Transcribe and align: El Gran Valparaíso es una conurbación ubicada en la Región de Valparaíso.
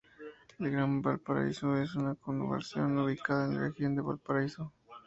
El 0.57 0.71
Gran 0.71 1.03
Valparaíso 1.03 1.77
es 1.77 1.93
una 1.93 2.15
conurbación 2.15 2.97
ubicada 2.97 3.45
en 3.45 3.53
la 3.53 3.67
Región 3.67 3.93
de 3.93 4.01
Valparaíso. 4.01 4.73